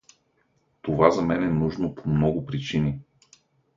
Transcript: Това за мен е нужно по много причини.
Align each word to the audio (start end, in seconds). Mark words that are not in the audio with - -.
Това 0.81 1.11
за 1.11 1.21
мен 1.21 1.43
е 1.43 1.47
нужно 1.49 1.95
по 1.95 2.09
много 2.09 2.45
причини. 2.45 2.99